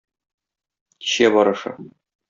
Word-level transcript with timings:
Кичә 1.05 1.31
барышы. 1.39 1.77